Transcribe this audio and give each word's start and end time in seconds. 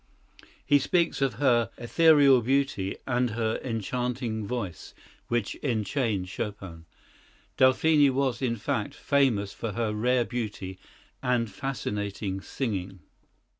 He 0.65 0.79
speaks 0.79 1.21
of 1.21 1.35
her 1.35 1.69
"ethereal 1.77 2.41
beauty" 2.41 2.97
and 3.05 3.29
her 3.29 3.59
"enchanting 3.63 4.47
voice" 4.47 4.95
which 5.27 5.53
enchained 5.57 6.27
Chopin. 6.27 6.85
Delphine 7.55 8.09
was, 8.11 8.41
in 8.41 8.55
fact, 8.55 8.95
"famous 8.95 9.53
for 9.53 9.73
her 9.73 9.93
rare 9.93 10.25
beauty 10.25 10.79
and 11.21 11.51
fascinating 11.51 12.41
singing." 12.41 13.01